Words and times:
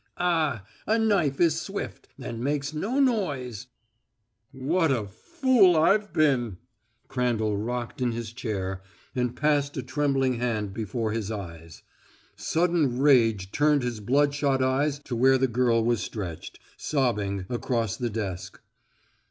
Ah, 0.17 0.65
a 0.87 0.97
knife 0.97 1.39
is 1.39 1.61
swift 1.61 2.07
and 2.17 2.39
makes 2.43 2.73
no 2.73 2.99
noise" 2.99 3.67
"What 4.71 4.91
a 4.91 5.05
fool 5.05 5.75
I've 5.75 6.11
been!" 6.11 6.57
Crandall 7.07 7.55
rocked 7.55 8.01
in 8.01 8.11
his 8.11 8.33
chair, 8.33 8.81
and 9.15 9.35
passed 9.35 9.77
a 9.77 9.83
trembling 9.83 10.39
hand 10.39 10.73
before 10.73 11.11
his 11.11 11.29
eyes. 11.29 11.83
Sudden 12.35 12.97
rage 12.99 13.51
turned 13.51 13.83
his 13.83 13.99
bloodshot 13.99 14.63
eyes 14.63 14.97
to 15.03 15.15
where 15.15 15.37
the 15.37 15.47
girl 15.47 15.85
was 15.85 16.01
stretched, 16.01 16.57
sobbing, 16.77 17.45
across 17.47 17.95
the 17.95 18.09
desk. 18.09 18.59